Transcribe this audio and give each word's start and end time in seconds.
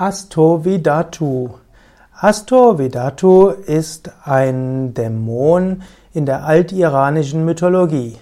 Astovidatu. 0.00 1.50
Astovidatu 2.14 3.48
ist 3.48 4.12
ein 4.24 4.94
Dämon 4.94 5.82
in 6.14 6.24
der 6.24 6.44
altiranischen 6.44 7.44
Mythologie. 7.44 8.16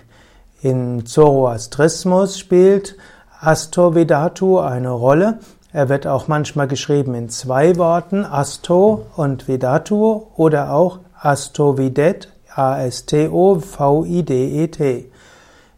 In 0.62 1.04
Zoroastrismus 1.04 2.38
spielt 2.38 2.96
Astovidatu 3.40 4.58
eine 4.58 4.88
Rolle. 4.88 5.40
Er 5.70 5.90
wird 5.90 6.06
auch 6.06 6.28
manchmal 6.28 6.66
geschrieben 6.66 7.14
in 7.14 7.28
zwei 7.28 7.76
Worten, 7.76 8.24
Asto 8.24 9.04
und 9.14 9.46
Vidatu 9.46 10.28
oder 10.34 10.72
auch 10.72 11.00
Astovidet, 11.20 12.32
A-S-T-O-V-I-D-E-T. 12.54 13.20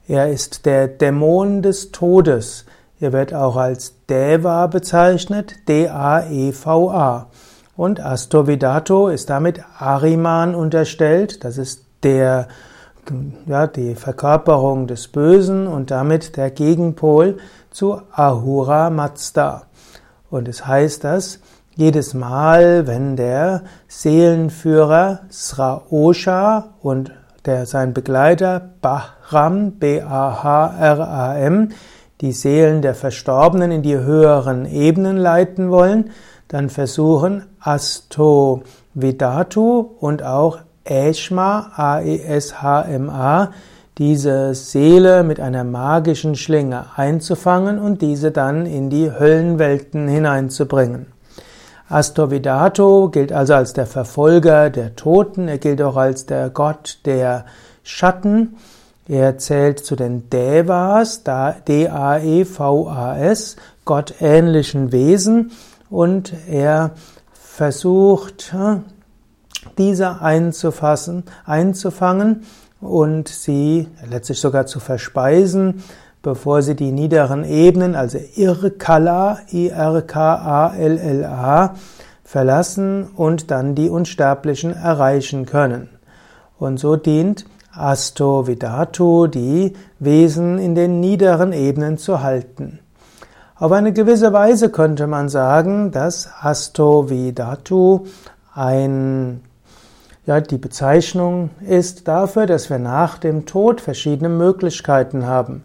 Er 0.07 0.29
ist 0.31 0.65
der 0.65 0.87
Dämon 0.87 1.61
des 1.63 1.91
Todes. 1.91 2.67
Er 3.01 3.13
wird 3.13 3.33
auch 3.33 3.57
als 3.57 3.95
Deva 4.09 4.67
bezeichnet, 4.67 5.69
D-A-E-V-A. 5.69 7.27
Und 7.77 8.01
Astovidato 8.01 9.07
ist 9.09 9.31
damit 9.31 9.61
Ariman 9.79 10.57
unterstellt. 10.57 11.45
Das 11.45 11.59
ist 11.59 11.85
der, 12.03 12.49
ja, 13.47 13.69
die 13.69 13.95
Verkörperung 13.95 14.89
des 14.89 15.07
Bösen 15.09 15.69
und 15.69 15.93
damit 15.93 16.37
der 16.37 16.51
Gegenpol 16.51 17.39
zu 17.71 18.03
Ahura 18.11 18.91
Mazda. 18.91 19.63
Und 20.29 20.49
es 20.49 20.67
heißt 20.67 21.05
das, 21.05 21.39
jedes 21.77 22.15
Mal, 22.15 22.89
wenn 22.89 23.15
der 23.15 23.63
Seelenführer 23.87 25.21
Sraosha 25.31 26.71
und 26.83 27.13
der, 27.45 27.67
sein 27.67 27.95
Begleiter 27.95 28.61
Bahram, 28.81 29.79
B-A-H-R-A-M, 29.79 31.69
die 32.21 32.33
Seelen 32.33 32.83
der 32.83 32.95
Verstorbenen 32.95 33.71
in 33.71 33.83
die 33.83 33.97
höheren 33.97 34.67
Ebenen 34.67 35.17
leiten 35.17 35.71
wollen, 35.71 36.11
dann 36.49 36.71
versuchen 36.71 37.45
Asto 37.61 38.63
Vidatu 38.95 39.91
und 40.01 40.23
auch 40.23 40.59
Eshma, 40.85 41.73
A-E-S-H-M-A, 41.77 43.53
diese 43.99 44.55
Seele 44.55 45.25
mit 45.25 45.41
einer 45.41 45.65
magischen 45.65 46.37
Schlinge 46.37 46.87
einzufangen 46.97 47.79
und 47.79 48.01
diese 48.01 48.31
dann 48.31 48.65
in 48.65 48.91
die 48.91 49.11
Höllenwelten 49.11 50.09
hineinzubringen. 50.09 51.07
Astovidato 51.89 53.09
gilt 53.09 53.33
also 53.33 53.55
als 53.55 53.73
der 53.73 53.87
Verfolger 53.87 54.71
der 54.71 54.95
Toten, 54.95 55.49
er 55.49 55.59
gilt 55.59 55.83
auch 55.83 55.97
als 55.97 56.27
der 56.27 56.51
Gott 56.51 56.99
der 57.07 57.47
Schatten 57.83 58.57
er 59.09 59.39
zählt 59.39 59.85
zu 59.85 59.97
den 59.97 60.31
Devas, 60.31 61.25
D-A-E-V-A-S, 61.25 61.97
gottähnlichen 63.85 64.93
Wesen, 64.93 65.51
und 65.91 66.35
er 66.49 66.91
versucht, 67.33 68.55
diese 69.79 70.21
einzufassen, 70.21 71.25
einzufangen 71.45 72.45
und 72.81 73.29
sie 73.29 73.89
letztlich 74.09 74.39
sogar 74.41 74.67
zu 74.67 74.79
verspeisen, 74.81 75.83
bevor 76.23 76.63
sie 76.63 76.77
die 76.77 76.93
niederen 76.93 77.45
Ebenen, 77.45 77.95
also 77.97 78.19
Irkala, 78.37 79.41
I-R-K-A-L-L-A, 79.51 80.55
verlassen 82.25 83.09
und 83.17 83.51
dann 83.51 83.75
die 83.75 83.89
Unsterblichen 83.89 84.75
erreichen 84.75 85.47
können. 85.47 85.89
Und 86.59 86.79
so 86.79 86.97
dient 86.97 87.47
Asto 87.79 88.47
Vidatu, 88.47 89.27
die 89.27 89.75
Wesen 89.99 90.59
in 90.59 90.75
den 90.75 91.01
niederen 91.01 91.53
Ebenen 91.53 91.99
zu 91.99 92.23
halten. 92.23 92.81
Auf 93.57 93.73
eine 93.73 93.93
gewisse 93.93 94.33
Weise 94.33 94.71
könnte 94.71 95.07
man 95.07 95.29
sagen, 95.29 95.91
dass 95.91 96.29
Asto 96.41 97.11
Vidatu 97.11 98.07
ein, 98.55 99.41
ja, 100.27 100.41
die 100.41 100.59
Bezeichnung 100.59 101.51
ist 101.67 102.09
dafür, 102.09 102.47
dass 102.47 102.71
wir 102.71 102.79
nach 102.79 103.19
dem 103.19 103.47
Tod 103.47 103.81
verschiedene 103.81 104.29
Möglichkeiten 104.29 105.27
haben. 105.27 105.65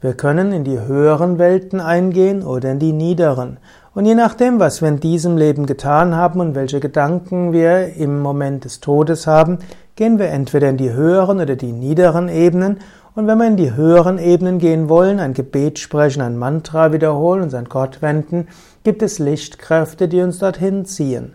Wir 0.00 0.14
können 0.14 0.52
in 0.52 0.64
die 0.64 0.80
höheren 0.80 1.38
Welten 1.38 1.80
eingehen 1.80 2.42
oder 2.42 2.72
in 2.72 2.78
die 2.78 2.92
niederen. 2.92 3.56
Und 3.94 4.06
je 4.06 4.16
nachdem, 4.16 4.58
was 4.58 4.82
wir 4.82 4.88
in 4.88 4.98
diesem 4.98 5.36
Leben 5.36 5.66
getan 5.66 6.16
haben 6.16 6.40
und 6.40 6.56
welche 6.56 6.80
Gedanken 6.80 7.52
wir 7.52 7.94
im 7.94 8.20
Moment 8.20 8.64
des 8.64 8.80
Todes 8.80 9.28
haben, 9.28 9.58
gehen 9.94 10.18
wir 10.18 10.30
entweder 10.30 10.68
in 10.68 10.76
die 10.76 10.92
höheren 10.92 11.40
oder 11.40 11.54
die 11.54 11.70
niederen 11.70 12.28
Ebenen. 12.28 12.78
Und 13.14 13.28
wenn 13.28 13.38
wir 13.38 13.46
in 13.46 13.56
die 13.56 13.74
höheren 13.74 14.18
Ebenen 14.18 14.58
gehen 14.58 14.88
wollen, 14.88 15.20
ein 15.20 15.32
Gebet 15.32 15.78
sprechen, 15.78 16.22
ein 16.22 16.36
Mantra 16.36 16.92
wiederholen, 16.92 17.44
uns 17.44 17.54
an 17.54 17.66
Gott 17.66 18.02
wenden, 18.02 18.48
gibt 18.82 19.00
es 19.00 19.20
Lichtkräfte, 19.20 20.08
die 20.08 20.22
uns 20.22 20.40
dorthin 20.40 20.84
ziehen. 20.84 21.34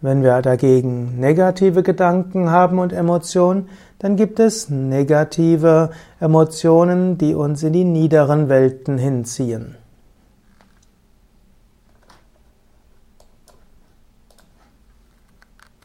Wenn 0.00 0.22
wir 0.22 0.40
dagegen 0.40 1.20
negative 1.20 1.82
Gedanken 1.82 2.50
haben 2.50 2.78
und 2.78 2.94
Emotionen, 2.94 3.68
dann 3.98 4.16
gibt 4.16 4.40
es 4.40 4.70
negative 4.70 5.90
Emotionen, 6.20 7.18
die 7.18 7.34
uns 7.34 7.62
in 7.62 7.74
die 7.74 7.84
niederen 7.84 8.48
Welten 8.48 8.96
hinziehen. 8.96 9.74